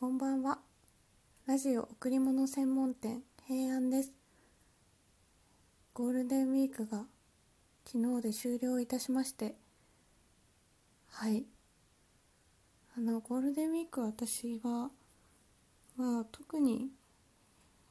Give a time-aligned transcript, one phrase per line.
[0.00, 0.60] こんばんは。
[1.46, 4.14] ラジオ贈り物専門店平安です。
[5.92, 7.04] ゴールデンウィークが
[7.84, 9.56] 昨日で終了いたしまして、
[11.10, 11.44] はい。
[12.96, 14.88] あの、ゴールデンウィーク私は、
[15.98, 16.88] まあ特に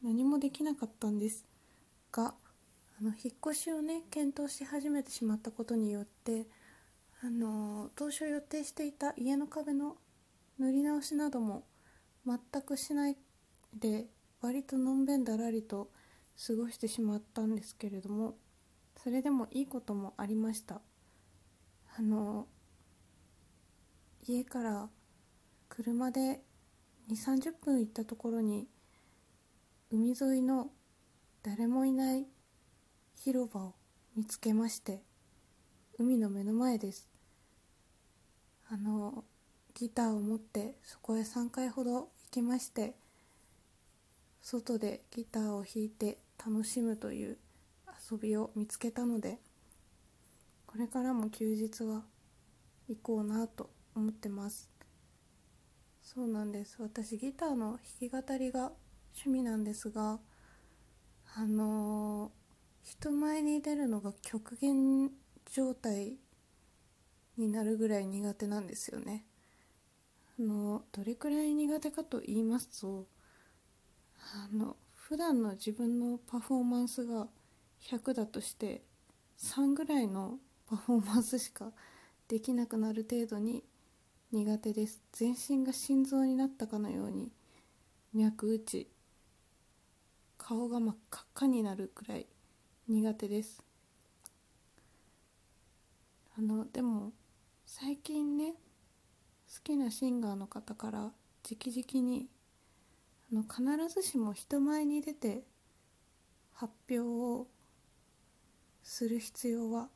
[0.00, 1.44] 何もできなかったんです
[2.12, 2.34] が、
[3.00, 6.46] あの、引っ越しをね、検討し始めてしまったことによって、
[7.20, 9.96] あの、当初予定していた家の壁の
[10.60, 11.64] 塗り直しなども
[12.26, 13.16] 全くしない
[13.78, 14.06] で
[14.40, 15.90] 割とのんべんだらりと
[16.46, 18.36] 過ごしてしまったんですけれども
[19.02, 20.80] それでもいいこともありました。
[21.98, 22.46] あの
[24.26, 24.88] 家から
[25.68, 26.40] 車で
[27.08, 28.66] 2 3 0分行ったところに
[29.90, 30.70] 海沿いの
[31.42, 32.26] 誰もいない
[33.14, 33.74] 広場を
[34.16, 35.02] 見つけまして
[35.98, 37.08] 海の目の前です。
[38.68, 39.24] あの
[39.74, 42.94] ギターを持ってそこへ3回ほどきまして
[44.42, 47.38] 外でギターを弾いて楽しむという
[48.10, 49.38] 遊びを見つけたので
[50.66, 52.02] これからも休日は
[52.88, 54.70] 行こうなと思ってます。
[56.02, 56.76] そうなんです。
[56.80, 58.72] 私ギターの弾き語りが
[59.14, 60.20] 趣味なんですが
[61.34, 62.30] あのー、
[62.82, 65.10] 人前に出るのが極限
[65.52, 66.18] 状態
[67.36, 69.24] になるぐらい苦手なんですよね。
[70.38, 73.06] あのどれくらい苦手かと言いますと
[74.34, 77.28] あの普段の自分のパフォーマンスが
[77.80, 78.82] 100だとして
[79.38, 81.72] 3ぐらいのパフォーマンスしか
[82.28, 83.62] できなくなる程度に
[84.32, 85.00] 苦手です。
[85.12, 87.30] 全身が心臓になったかのように
[88.12, 88.90] 脈打ち
[90.36, 92.26] 顔が真っ赤っかになるくらい
[92.88, 93.62] 苦手です。
[96.36, 97.12] あのでも
[97.64, 98.54] 最近ね
[99.62, 102.28] きなシンガーの方から直々に
[103.32, 105.42] あの必ずしも人前に出て
[106.54, 107.46] 発表を
[108.82, 109.88] する必要は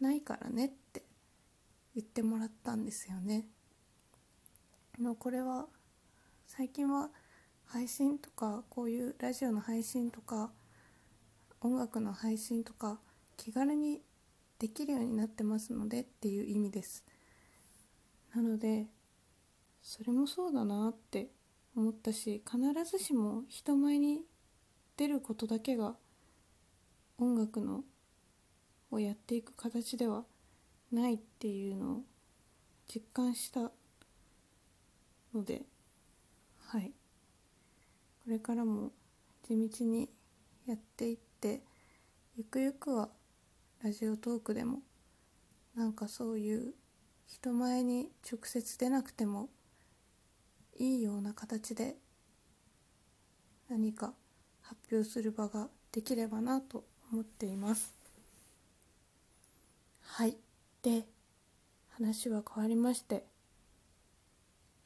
[0.00, 1.02] ないからねって
[1.94, 3.44] 言ってもらったんですよね。
[4.98, 5.66] のこれは
[6.46, 7.10] 最近は
[7.66, 10.50] 配信とかこういうラジオの配信とか
[11.60, 12.98] 音楽の配信とか
[13.36, 14.00] 気軽に
[14.58, 17.04] できるようになってますのでっていう意味です。
[18.34, 18.86] なので
[19.82, 21.28] それもそうだなって
[21.76, 24.22] 思ったし必ずしも人前に
[24.96, 25.94] 出ることだけが
[27.18, 27.84] 音楽の
[28.90, 30.24] をやっていく形では
[30.90, 32.00] ないっていうのを
[32.92, 33.70] 実感した
[35.34, 35.62] ので
[36.66, 36.92] はい。
[38.24, 38.92] これからも
[39.42, 40.08] 地道に
[40.66, 41.60] やっていって
[42.36, 43.08] ゆくゆくは
[43.82, 44.80] ラジオトークでも
[45.74, 46.72] なんかそういう
[47.26, 49.48] 人前に直接出なくても
[50.78, 51.96] いいような形で
[53.68, 54.12] 何か
[54.60, 57.94] 発表する場ができればなと思っています。
[60.02, 60.36] はい。
[60.82, 61.06] で
[61.90, 63.24] 話は変わりまして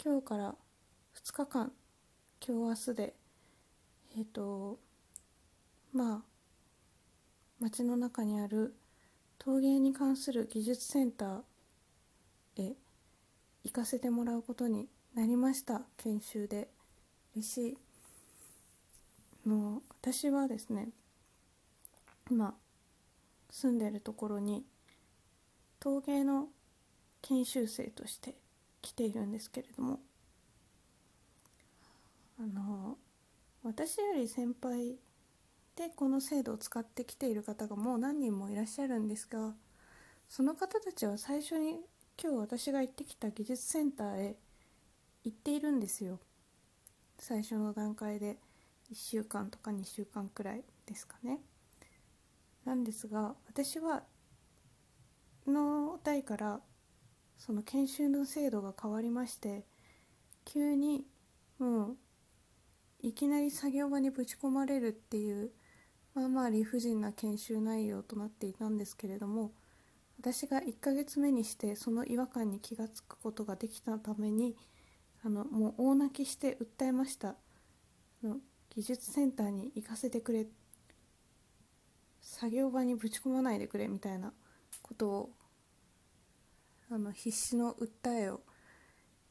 [0.04, 0.54] 今日から
[1.24, 1.72] 2日間
[2.46, 3.14] 今日明日で
[4.16, 4.78] えっ、ー、と
[5.92, 6.22] まあ
[7.60, 8.74] 街の中にある
[9.38, 11.38] 陶芸に関する技術センター
[12.62, 12.74] へ
[13.64, 16.68] 行かせてもらうことになりました研修で。
[17.34, 17.78] 嬉しい。
[19.48, 20.88] の私はですね
[22.30, 22.54] 今
[23.50, 24.64] 住んでるところに
[25.78, 26.48] 陶芸の
[27.22, 28.34] 研修生として
[28.82, 30.00] 来ているんですけれども。
[32.38, 32.98] あの
[33.62, 34.96] 私より先輩
[35.74, 39.54] でこの制度を使ってきている方がもう何人もいらっしゃるんですが
[40.28, 41.80] その方たちは最初に
[42.22, 44.36] 今日私が行ってきた技術センターへ
[45.24, 46.18] 行っているんですよ。
[47.18, 48.38] 最初の段階で
[48.90, 51.40] 1週間とか2週間くらいですかね。
[52.64, 54.02] なんですが私は
[55.46, 56.60] の代から
[57.38, 59.64] その研修の制度が変わりまして
[60.44, 61.04] 急に
[61.58, 61.96] もう
[63.00, 65.50] いきなり作業場にぶち込まれるっていう
[66.14, 69.52] まあまあ理不尽な研修内容となっていたんですけれども
[70.26, 74.56] 私が1ヶ月目にしてその違和感に気が付くことができたために
[75.24, 77.36] あのもう大泣きして訴えました。
[78.24, 78.38] の
[78.74, 80.48] 技術センターに行かせてくれ。
[82.20, 84.32] 作業場にぶち込まないでくれみたいな
[84.82, 85.30] ことを
[86.90, 88.40] あの必死の訴えを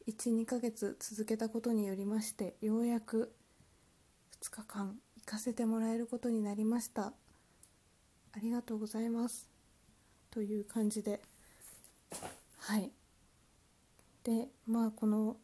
[0.08, 3.34] 12ヶ月続けたことによりましてようやく
[4.40, 7.12] 2日間行かせてもらえることになりました。
[8.32, 9.55] ありがとうございます。
[10.36, 11.22] という感じで。
[12.58, 12.92] はい。
[14.22, 15.38] でまあこの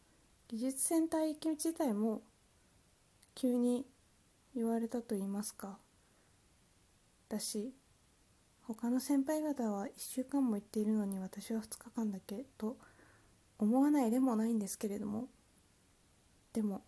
[0.47, 2.21] 技術センター行き自体も
[3.33, 3.87] 急に
[4.53, 5.79] 言われたと言いますか。
[7.27, 7.73] だし
[8.67, 12.77] 他の先輩方は1週間も行っているのに私は2日間だけと
[13.57, 15.27] 思わないでもないんですけれども。
[16.53, 16.83] でも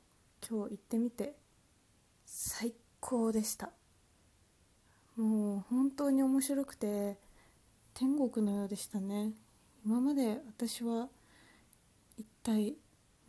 [0.47, 1.33] 今日行ってみて
[2.27, 3.71] 最高でした。
[5.15, 7.24] もう本当に面白くて
[7.97, 9.31] 天国のようでしたね
[9.85, 11.07] 今まで私は
[12.17, 12.75] 一体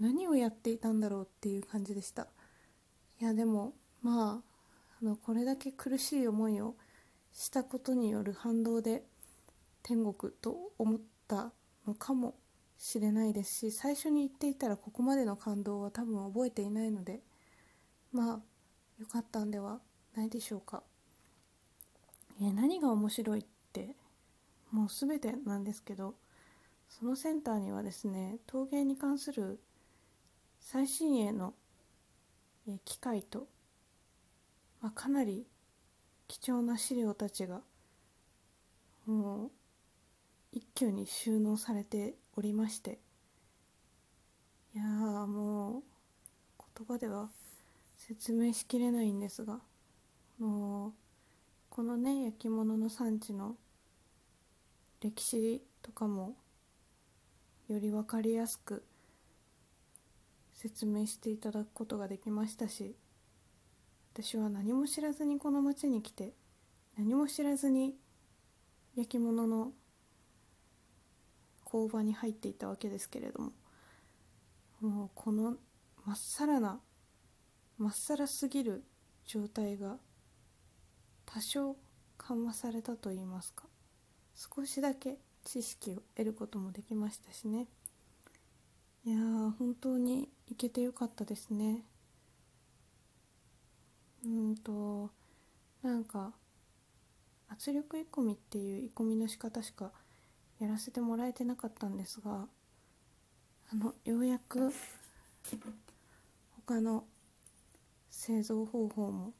[0.01, 2.27] 何をやっていたんだろうっていう感じでした
[3.21, 4.57] いやでもまあ
[5.01, 6.75] あのこれだけ苦しい思いを
[7.33, 9.05] したことによる反動で
[9.85, 11.53] 天国と思った
[11.87, 12.35] のかも
[12.77, 17.21] しれないですし最初に言っていたらここまでの感動は多分覚えていないので
[18.12, 18.41] まあ
[18.99, 19.79] 良かったんでは
[20.17, 20.83] ないでしょうか。
[22.43, 23.95] え何が面白いって
[24.76, 26.14] もう全てなんですけど
[26.90, 29.58] そのセンターにはですね陶芸に関する
[30.61, 31.55] 最新鋭の
[32.84, 33.46] 機械と、
[34.82, 35.46] まあ、かなり
[36.28, 37.62] 貴重な資料たちが
[39.06, 39.50] もう
[40.52, 42.99] 一挙に収納されておりまして
[44.75, 45.82] いやもう
[46.76, 47.31] 言葉では
[47.96, 49.58] 説明しきれないんですが
[50.38, 50.93] もう
[51.70, 53.56] このね焼き物の産地の
[55.01, 56.35] 歴史とかも
[57.69, 58.85] より分かりやすく
[60.55, 62.97] 説明していただくことができましたし
[64.15, 66.33] 私は何も知らずにこの町に来て
[66.97, 67.95] 何も知らずに
[68.97, 69.73] 焼き物の
[71.65, 73.53] 工場に入っていたわけですけれども
[74.81, 75.57] もうこの
[76.07, 76.81] まっさらな
[77.77, 78.85] まっさらすぎる
[79.27, 79.97] 状態が
[81.27, 81.77] 多少
[82.17, 83.65] 緩和されたといいますか
[84.37, 87.67] 少しだけ知識を得ることもできましたしね。
[89.06, 89.17] いや
[89.59, 91.83] 本当に行けてよかったですね。
[94.25, 95.11] うんと
[95.83, 96.33] なんか
[97.49, 99.91] 圧力鋳込みっていう鋳込みの仕方しか
[100.59, 102.47] やらせてもらえてなかったんですが
[103.73, 104.73] あのようやく
[106.67, 107.05] 他の
[108.11, 109.33] 製造方法も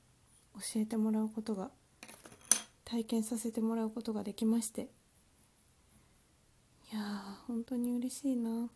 [0.54, 1.70] 教えてもらうことが
[2.86, 4.82] 体験させてもらうことができまして。
[6.92, 8.70] いやー本当に嬉しいな。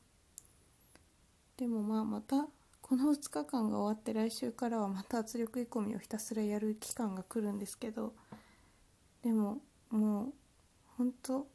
[1.57, 2.49] でもまあまた
[2.83, 8.13] この2日間が終わって来週からはまた圧力鋳込みをひたすらやる期間が来るんですけど。
[9.23, 9.59] でも
[9.91, 10.33] もう
[10.97, 11.47] 本当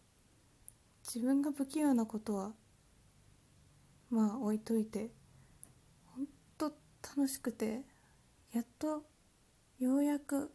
[1.04, 2.54] 自分が不器用なことは
[4.10, 5.10] まあ置いといて
[6.16, 6.26] 本
[6.58, 6.72] 当
[7.18, 7.82] 楽しくて
[8.54, 9.04] やっと
[9.78, 10.52] ようやく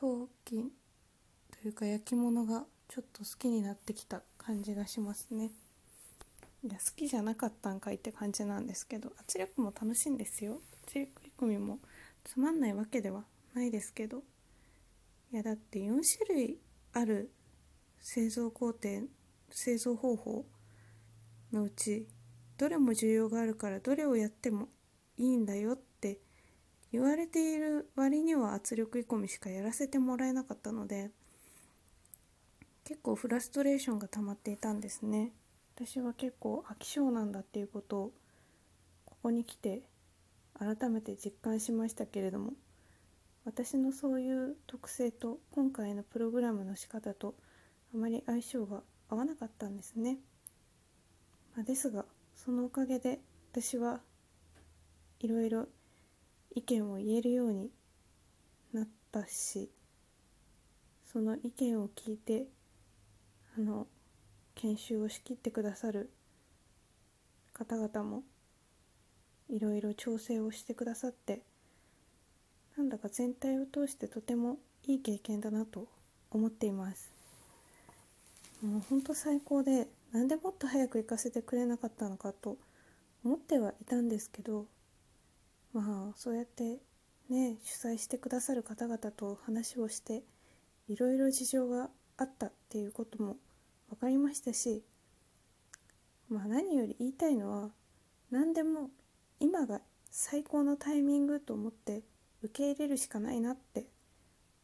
[0.00, 0.70] 陶器
[1.60, 5.50] というか焼き物がちょっと好きになってきた感じがしますね。
[6.64, 11.78] いや好きじゃなかったんかいって感じなんですけど圧力も楽しいんですよ圧力込みも
[12.24, 13.22] つまんないわけでは
[13.54, 14.24] ないですけど
[15.32, 16.58] いやだって4種類
[16.94, 17.30] ある
[18.00, 19.06] 製造工程
[19.50, 20.44] 製造方法
[21.52, 22.08] のうち
[22.56, 24.68] どれも需要があるからどれをやっても
[25.16, 25.78] いいんだよっ
[26.92, 31.10] 言われている割には圧力鋳込みしかやらせてもらえなかったので
[32.84, 35.30] 結構フラストレーションが溜まっていたんですね。
[35.76, 38.12] 私は結構飽き性なんだっていうことを
[39.04, 39.82] ここに来て
[40.58, 42.54] 改めて実感しましたけれども
[43.44, 47.34] 私のそういう特性と今回のプログラムの仕方と
[47.94, 50.18] あまり相性が合わなかったんですね、
[51.54, 52.04] まあ、ですが
[52.34, 53.20] そのおかげで
[53.52, 54.00] 私は
[55.20, 55.68] いろいろ
[56.58, 57.70] 意見を言えるように
[58.72, 59.70] なったし
[61.12, 62.46] その意見を聞いて
[63.56, 63.86] あの
[64.56, 66.10] 研修を仕切ってくださる
[67.52, 68.24] 方々も
[69.48, 71.42] いろいろ調整をしてくださって
[72.76, 75.86] なんだか全体を通してとてもいい経験だなと
[76.32, 77.10] 思っています。
[78.62, 82.56] もうほんと最高でなんでもっと早く行かせてくれなかったのかと
[83.24, 84.66] 思ってはいたんですけど
[85.72, 86.78] まあそうやって
[87.28, 90.22] ね主催してくださる方々と話をして
[90.88, 93.36] いろいろ事情があったっていうことも
[93.90, 94.82] 分かりましたし
[96.28, 97.70] まあ何より言いたいのは
[98.30, 98.90] 何でも
[99.40, 102.02] 今が最高のタイミングと思って
[102.42, 103.86] 受け入れるしかないなって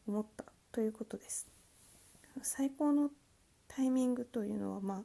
[0.06, 1.48] 思ったということです。
[2.42, 3.10] 最高の
[3.68, 5.02] タイミングというのはまあ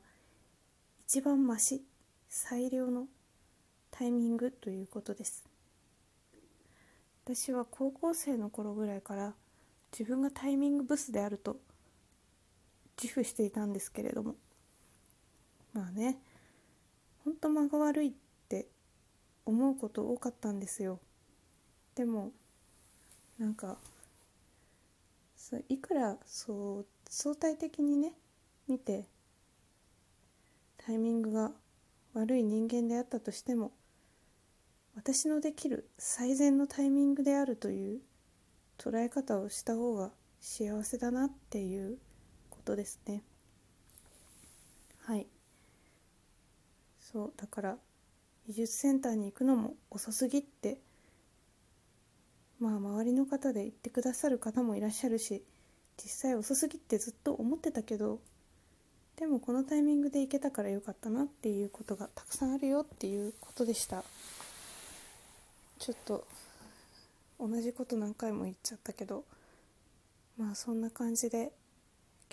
[1.08, 1.84] 一番マシ
[2.28, 3.08] 最良の
[3.92, 5.49] タイミングということです。
[7.32, 9.34] 私は高校生の頃ぐらいから
[9.92, 11.58] 自分がタイミングブスであると
[13.00, 14.34] 自負していたんですけれども。
[15.72, 16.18] まあね
[17.24, 18.12] ほんと間が悪いっ
[18.50, 18.66] て
[19.46, 21.00] 思うこと多かったんですよ。
[21.94, 22.32] でも
[23.38, 23.78] なんか
[25.68, 28.14] いくらそう相対的にね
[28.68, 29.06] 見て
[30.78, 31.52] タイミングが
[32.16, 33.72] 悪い人間であったとしても
[35.02, 38.02] 私のできる最善のタイミングであるという
[38.78, 41.98] 捉え方をした方が幸せだなっていう
[42.50, 43.24] ことですね。
[45.06, 45.26] はい。
[47.00, 47.78] そうだから
[48.46, 50.82] 美術センターに行くのも遅すぎって
[52.60, 55.46] まあ周りの方で言ってくださる方もいらっしゃるし
[55.96, 58.20] 実際遅すぎってずっと思ってたけど
[59.16, 64.04] でもこのタイミングで行けたからよかったなっていうことがたくさんあるよっていうことでした。
[65.80, 66.28] ちょっと
[67.40, 69.24] 同じこと何回も言っちゃったけど
[70.38, 71.54] まあそんな感じで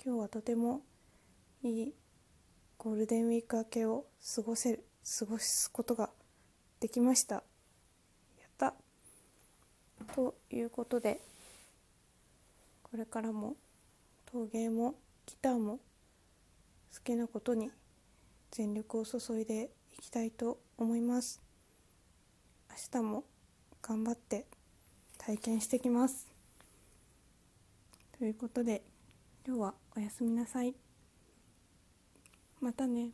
[0.03, 0.81] 今日はとても
[1.63, 1.93] いい
[2.77, 4.83] ゴールデンウィーク明けを過ごせる
[5.19, 6.09] 過ごすことが
[6.81, 7.35] できました。
[7.35, 8.73] やった。
[10.13, 11.21] ということで
[12.83, 13.55] これからも
[14.29, 15.79] 陶芸もギターも
[16.93, 17.71] 好きなことに
[18.51, 21.41] 全力を注いでいきたいと思います。
[22.69, 23.23] 明日も
[23.87, 24.45] 頑張って
[25.17, 26.27] 体験してきます。
[28.19, 28.81] ということで
[29.47, 30.75] 今日はおやすみなさい。
[32.59, 33.11] またね。